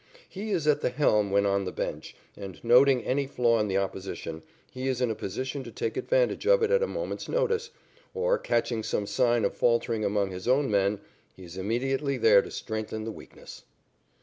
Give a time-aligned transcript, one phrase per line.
[0.27, 3.77] He is at the helm when "on the bench," and, noting any flaw in the
[3.77, 7.69] opposition, he is in a position to take advantage of it at a moment's notice,
[8.15, 11.01] or, catching some sign of faltering among his own men,
[11.35, 13.61] he is immediately there to strengthen the weakness.